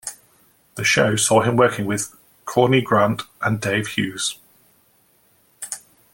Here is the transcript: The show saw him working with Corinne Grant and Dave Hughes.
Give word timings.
The 0.77 0.83
show 0.83 1.15
saw 1.15 1.43
him 1.43 1.55
working 1.57 1.85
with 1.85 2.15
Corinne 2.45 2.83
Grant 2.83 3.21
and 3.39 3.61
Dave 3.61 3.85
Hughes. 3.89 4.39